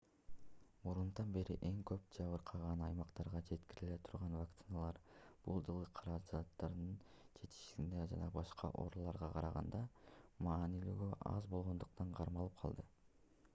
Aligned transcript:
мурунтан 0.83 1.27
бери 1.33 1.55
эң 1.67 1.75
көп 1.89 2.05
жабыркаган 2.15 2.79
аймактарга 2.85 3.41
жеткириле 3.49 3.97
турган 4.07 4.31
вакциналар 4.39 4.97
бул 5.49 5.61
жылы 5.67 5.85
каражаттардын 5.99 6.81
жетишсиздигинен 7.17 8.09
жана 8.15 8.29
башка 8.39 8.71
ооруларга 8.85 9.33
караганда 9.37 9.83
маанилүүлүгү 10.49 11.11
аз 11.35 11.49
болгондуктан 11.55 12.15
кармалып 12.23 12.57
калды 12.65 12.87